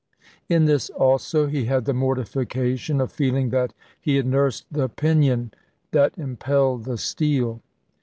[0.49, 5.53] In this also he had the mortification of feeling that he had nursed the pinion
[5.91, 7.61] that impelled the steel.